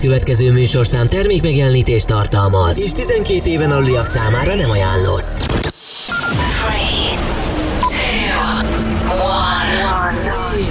következő 0.00 0.52
műsorszám 0.52 1.08
termékmegjelenítést 1.08 2.06
tartalmaz, 2.06 2.82
és 2.82 2.92
12 2.92 3.50
éven 3.50 3.70
aluliak 3.70 4.06
számára 4.06 4.54
nem 4.54 4.70
ajánlott. 4.70 5.68
3, 10.00 10.20
2, 10.20 10.30
1, 10.58 10.66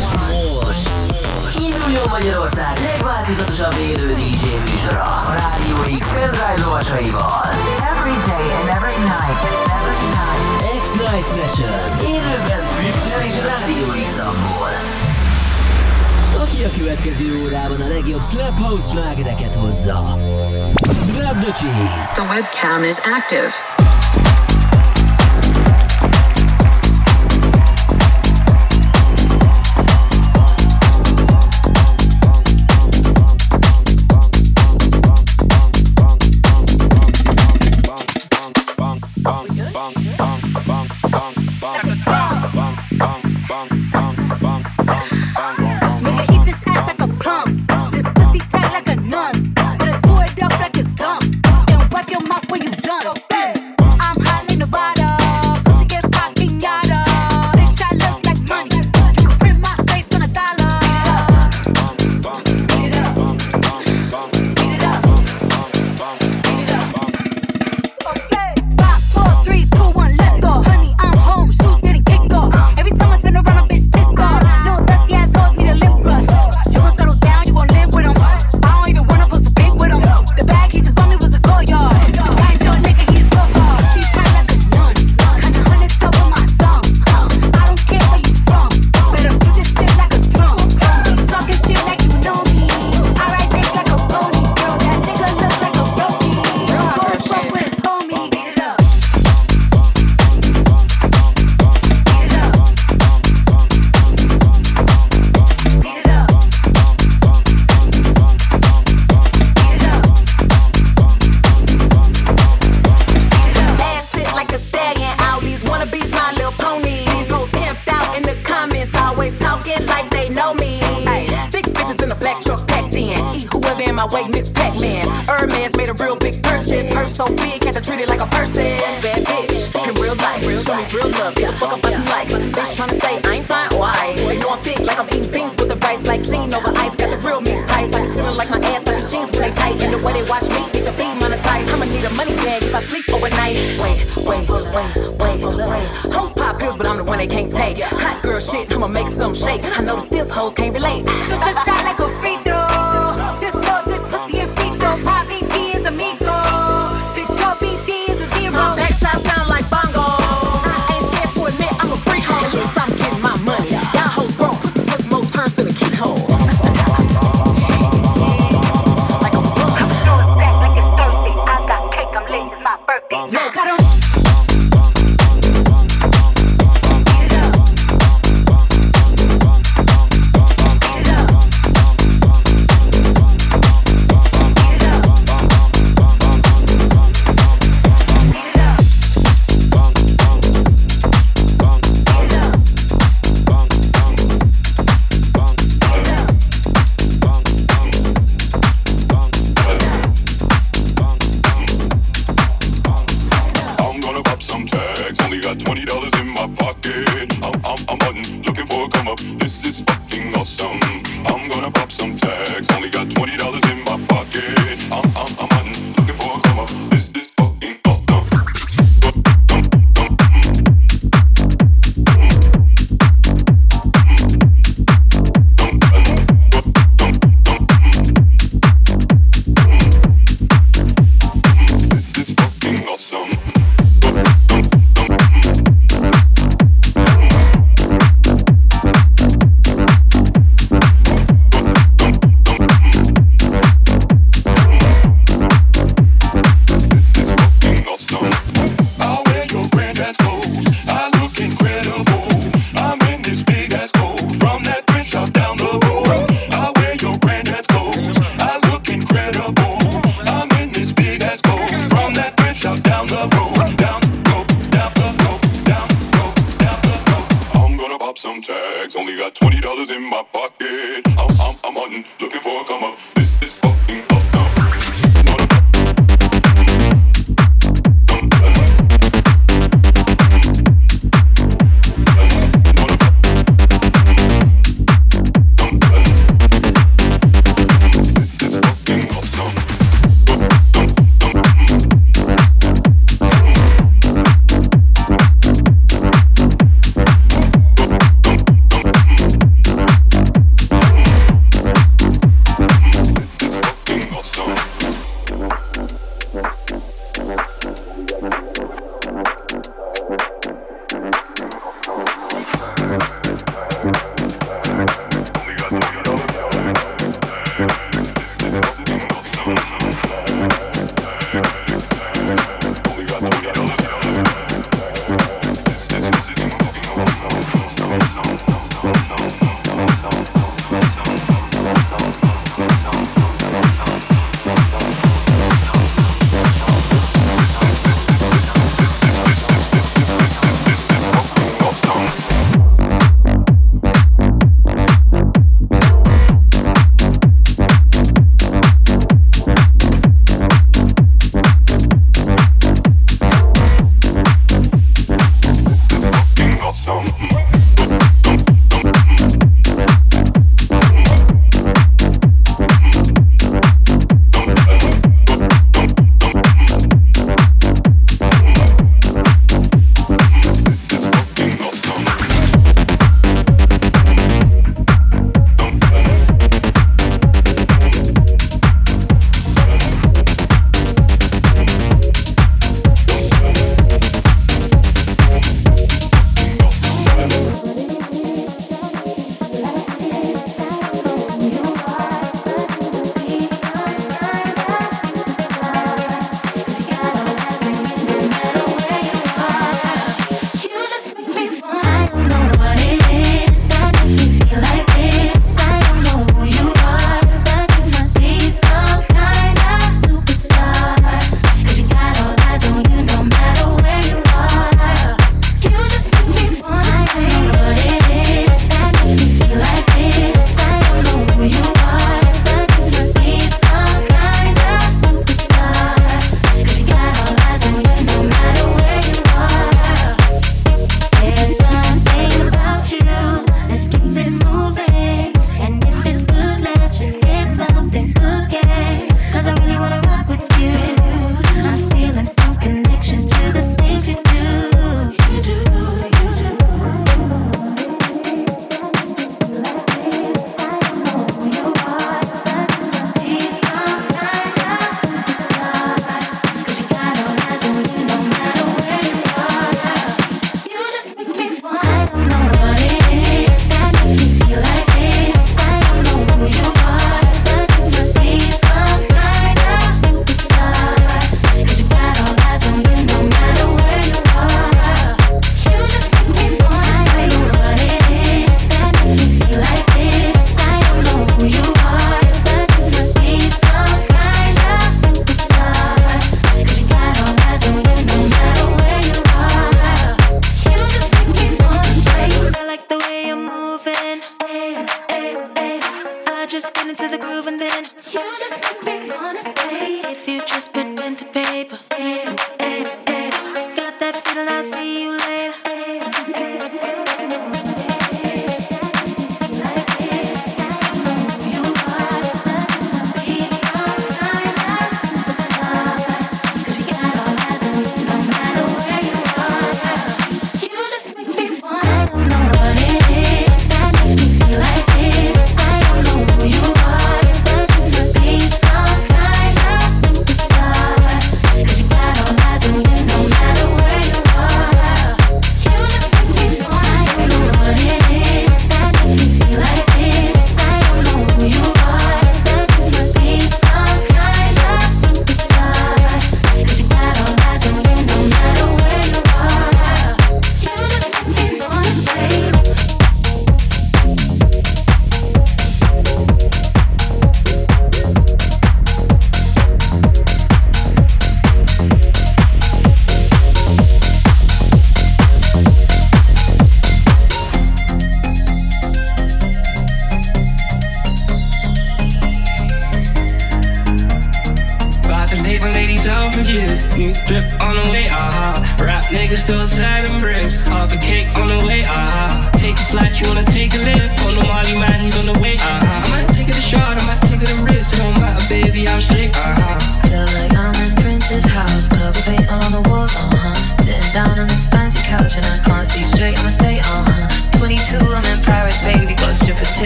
Magyarország 2.10 2.80
legváltozatosabb 2.80 3.76
élő 3.80 4.14
DJ 4.14 4.72
műsora 4.72 5.04
a 5.04 5.34
Rádió 5.38 5.98
X 5.98 6.08
pendrive 6.08 6.62
lovasaival. 6.64 7.46
Every 7.94 8.18
day 8.32 8.48
and 8.60 8.70
every 8.78 9.00
night, 9.14 9.42
every 9.78 10.06
night. 10.18 10.48
X-Night 10.82 11.28
Session. 11.36 11.80
Élőben 12.14 12.62
Twitch-en 12.76 13.22
és 13.28 13.36
Rádió 13.46 13.88
x 14.06 14.12
-ambol 14.20 15.09
aki 16.40 16.64
a 16.64 16.70
következő 16.78 17.42
órában 17.44 17.82
a 17.82 17.88
legjobb 17.88 18.24
Slap 18.24 18.60
House 18.60 18.90
slágereket 18.90 19.56
hozza. 19.56 20.18
Grab 21.16 21.40
the 21.40 21.52
cheese! 21.52 22.14
The 22.14 22.24
webcam 22.24 22.84
is 22.84 22.98
active. 22.98 23.79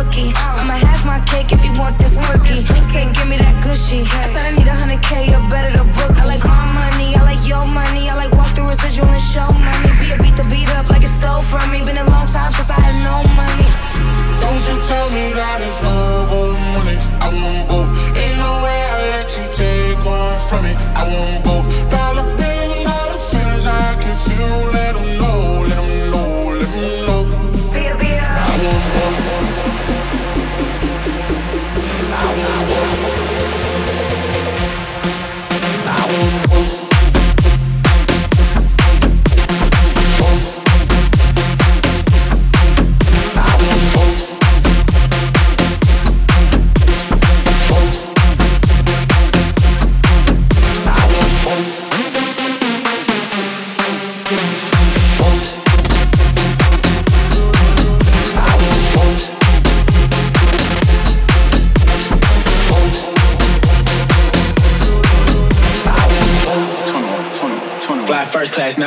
I'ma 0.00 0.80
have 0.80 1.04
my 1.04 1.20
cake 1.26 1.52
if 1.52 1.62
you 1.62 1.74
want 1.74 1.98
this 1.98 2.16
cookie. 2.16 2.64
Say, 2.80 3.04
give 3.12 3.28
me 3.28 3.36
that 3.36 3.62
gushy. 3.62 4.00
I 4.16 4.24
said 4.24 4.46
I 4.48 4.56
need 4.56 4.66
a 4.66 4.72
hundred 4.72 5.02
K, 5.02 5.28
you 5.28 5.36
better 5.52 5.76
to 5.76 5.84
book. 5.84 6.16
I 6.16 6.24
like 6.24 6.42
my 6.44 6.64
money, 6.72 7.14
I 7.16 7.22
like 7.22 7.46
your 7.46 7.60
money. 7.68 8.08
I 8.08 8.16
like 8.16 8.32
walk 8.32 8.48
through 8.56 8.68
residual 8.68 9.12
and 9.12 9.20
show 9.20 9.44
money. 9.60 9.92
Be 10.00 10.08
a 10.08 10.16
beat 10.24 10.36
the 10.40 10.48
beat 10.48 10.72
up 10.72 10.88
like 10.88 11.04
it 11.04 11.12
stole 11.12 11.42
from 11.42 11.68
me. 11.70 11.82
Been 11.84 11.98
a 11.98 12.08
long 12.08 12.26
time 12.26 12.50
since 12.50 12.70
I 12.70 12.80
had 12.80 12.96
no 13.04 13.12
money. 13.36 13.68
Don't 14.40 14.62
you 14.72 14.80
tell 14.88 15.12
me 15.12 15.36
that 15.36 15.60
it's 15.60 15.76
love 15.84 16.32
or 16.32 16.56
money. 16.80 16.96
I 17.20 17.28
want 17.28 17.68
both. 17.68 17.92
Ain't 18.16 18.40
no 18.40 18.52
way 18.64 18.80
I 18.80 18.96
let 19.12 19.28
you 19.36 19.44
take 19.52 20.00
one 20.00 20.40
from 20.48 20.64
me. 20.64 20.72
I 20.96 21.04
want 21.12 21.44
both. 21.44 21.49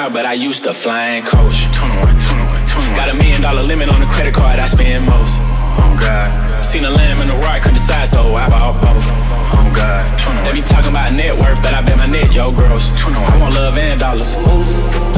now, 0.03 0.09
but 0.09 0.25
I 0.25 0.33
used 0.33 0.63
to 0.63 0.73
fly 0.73 0.83
flying 0.83 1.23
coach. 1.23 1.63
21, 1.71 2.19
21, 2.19 2.67
21. 2.67 2.95
Got 2.95 3.09
a 3.09 3.13
million 3.13 3.41
dollar 3.41 3.63
limit 3.63 3.87
on 3.93 4.01
the 4.01 4.05
credit 4.05 4.33
card 4.33 4.59
I 4.59 4.67
spend 4.67 5.05
most. 5.05 5.37
Oh 5.39 5.95
God. 5.99 6.27
Seen 6.63 6.83
a 6.85 6.89
lamb 6.89 7.21
and 7.21 7.31
a 7.31 7.37
rock, 7.45 7.63
couldn't 7.63 7.79
decide, 7.79 8.07
so 8.07 8.21
I 8.35 8.49
bought 8.49 8.75
both. 8.81 9.07
Oh 9.55 9.71
God. 9.73 10.03
21. 10.19 10.45
They 10.45 10.51
be 10.51 10.61
talking 10.61 10.91
about 10.91 11.13
net 11.13 11.33
worth, 11.39 11.61
but 11.63 11.73
I 11.73 11.81
bet 11.81 11.97
my 11.97 12.07
net, 12.07 12.33
yo, 12.35 12.51
gross. 12.51 12.91
21. 12.99 13.23
I 13.23 13.37
want 13.37 13.53
love 13.55 13.77
and 13.77 13.99
dollars. 13.99 14.35
Ooh. 14.35 14.65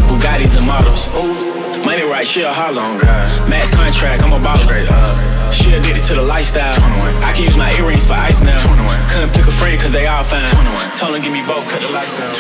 Bugattis 0.10 0.56
and 0.58 0.68
models. 0.68 1.10
Ooh. 1.14 1.55
Money 1.86 2.02
right, 2.02 2.26
she 2.26 2.42
a 2.42 2.50
holler 2.50 2.82
on 2.82 2.98
Max 3.46 3.70
contract, 3.70 4.26
I'm 4.26 4.34
a 4.34 4.42
baller. 4.42 4.90
Uh, 4.90 5.52
she 5.54 5.70
addicted 5.70 6.04
to 6.10 6.16
the 6.16 6.26
lifestyle. 6.26 6.74
21. 6.82 7.14
I 7.22 7.30
can 7.30 7.46
use 7.46 7.58
my 7.62 7.70
earrings 7.78 8.10
for 8.10 8.18
ice 8.18 8.42
now. 8.42 8.58
21. 8.58 8.90
Couldn't 9.06 9.30
pick 9.38 9.46
a 9.46 9.54
friend 9.54 9.78
cause 9.80 9.94
they 9.94 10.10
all 10.10 10.26
fine. 10.26 10.50
21. 10.50 10.98
Told 10.98 11.14
them 11.14 11.22
give 11.22 11.30
me 11.30 11.46
both, 11.46 11.62
cut 11.70 11.86
the 11.86 11.90
lights 11.94 12.10
down. 12.18 12.34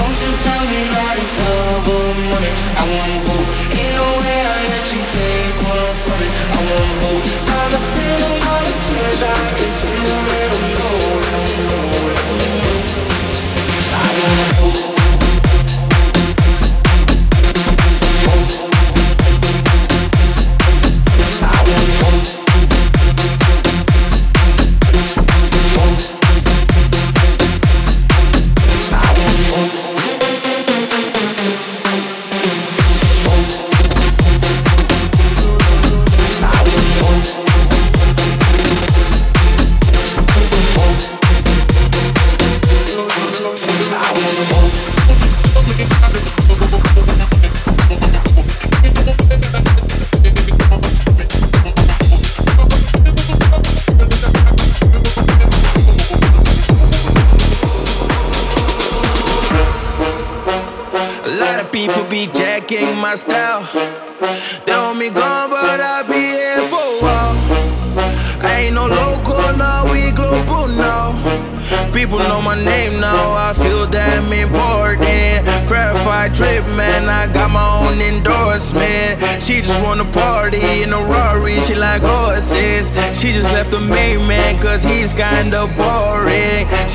Don't 0.00 0.16
you 0.16 0.32
tell 0.40 0.64
me 0.64 0.80
that 0.96 1.12
it's 1.20 1.34
love 1.44 1.84
or 1.92 2.08
money. 2.32 2.52
I 2.72 2.88
want 2.88 3.20
both. 3.28 3.48
Ain't 3.76 3.92
no 4.00 4.08
way 4.16 4.40
I 4.48 4.64
let 4.64 4.84
you 4.88 5.00
take 5.12 5.60
one 5.60 5.92
from 6.00 6.16
me. 6.16 6.28
I 6.32 6.60
want 6.64 6.96
both. 7.04 7.24
All 7.52 7.68
the 7.68 7.80
feelings, 8.00 8.48
all 8.48 8.64
I 8.64 9.44
can 9.60 9.72
feel 9.76 10.24
it. 10.40 10.56
I'm 10.56 10.72
low, 10.72 11.20
I'm 11.36 11.52
low, 11.68 11.84
I'm 11.84 12.48
low. 12.80 13.12
I 13.92 14.08
want 14.24 14.56
both. 14.56 14.95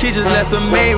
She 0.02 0.10
just 0.10 0.28
left 0.28 0.50
main 0.50 0.68
man 0.68 0.91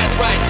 That's 0.00 0.16
right. 0.16 0.49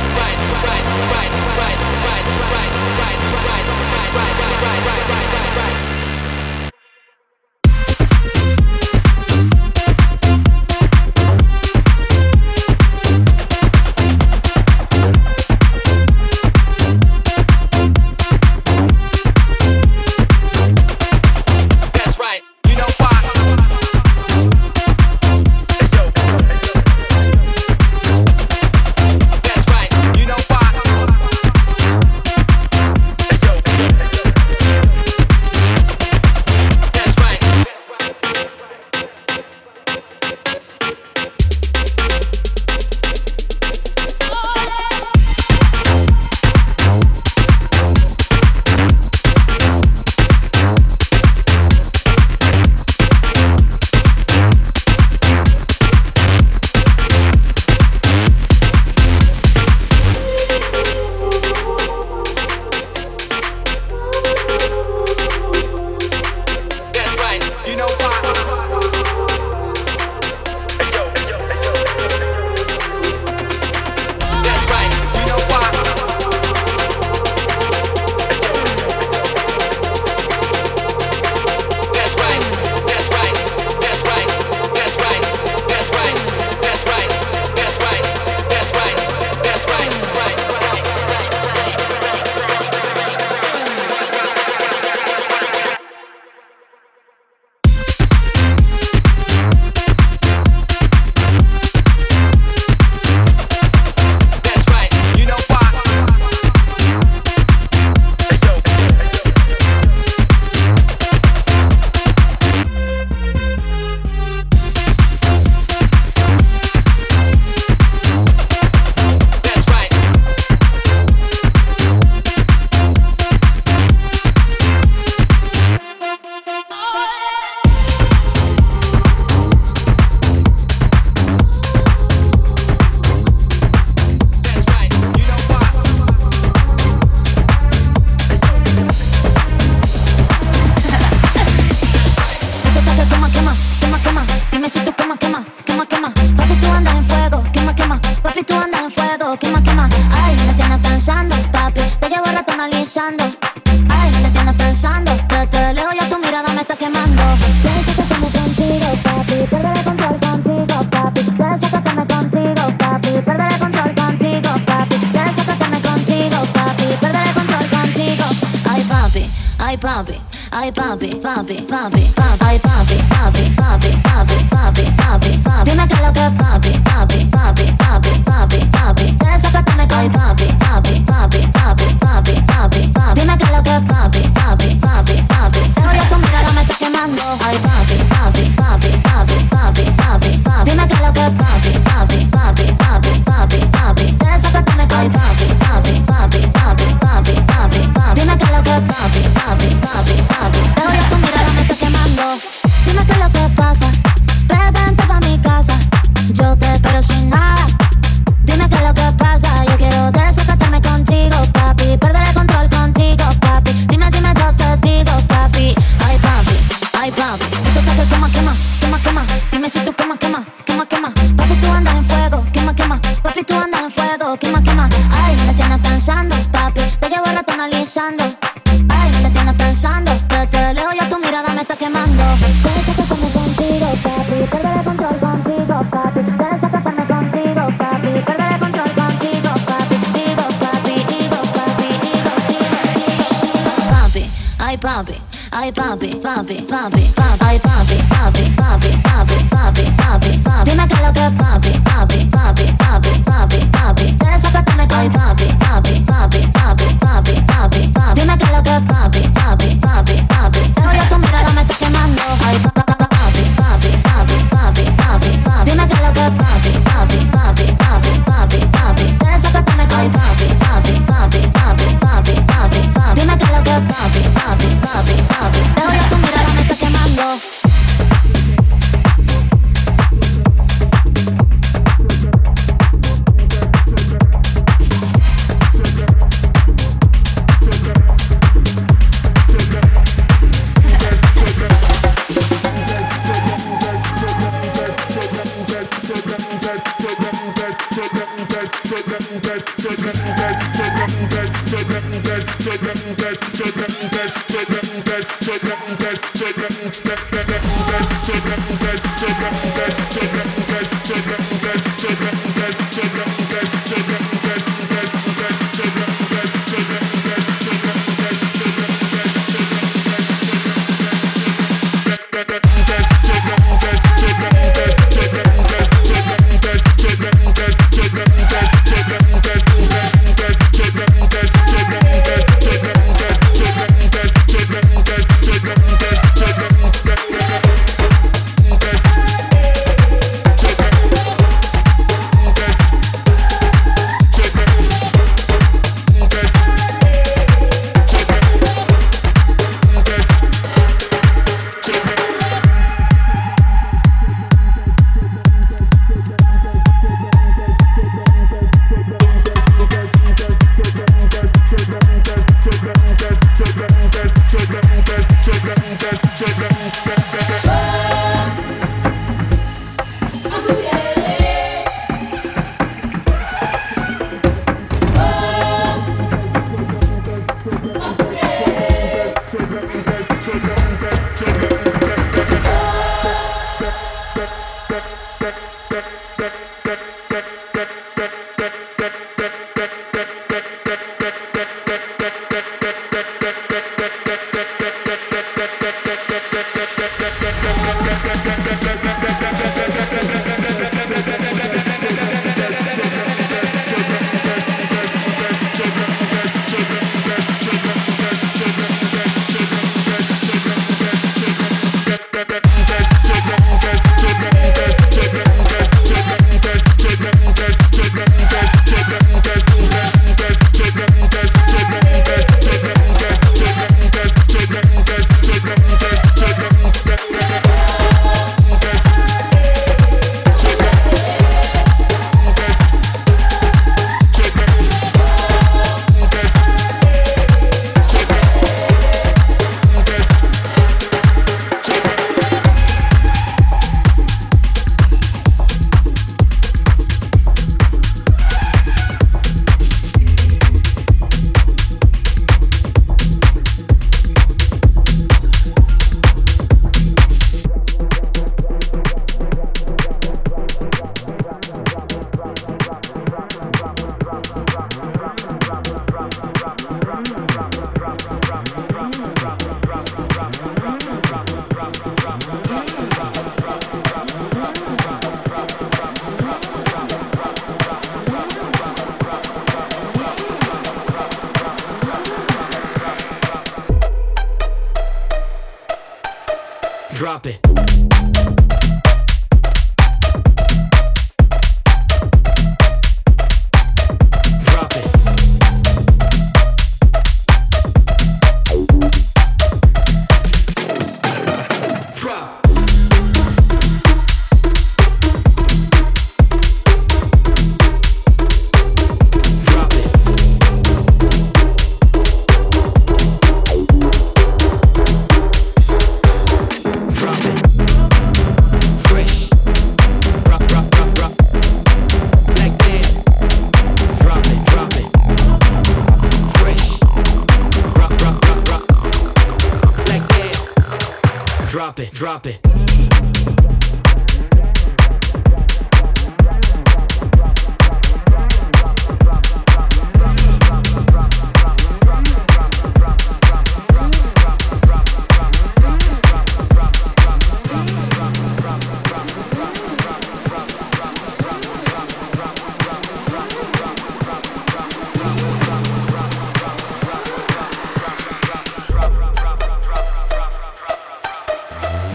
Ay, 245.70 245.74
papi, 245.74 246.08
papi, 246.18 246.54
papi, 246.66 246.66
papi. 246.66 247.02
Ay, 247.02 247.09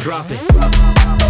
Drop 0.05 0.29
it. 0.29 1.24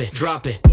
Drop 0.00 0.08
it, 0.08 0.14
drop 0.14 0.46
it. 0.46 0.69